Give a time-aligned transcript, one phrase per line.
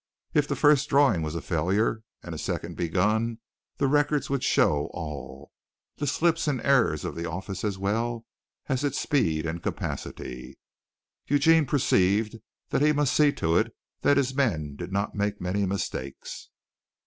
[0.33, 3.37] If the first drawing was a failure and a second begun,
[3.77, 5.51] the records would show all,
[5.97, 8.25] the slips and errors of the office as well
[8.65, 10.57] as its speed and capacity.
[11.27, 12.37] Eugene perceived
[12.69, 16.49] that he must see to it that his men did not make many mistakes.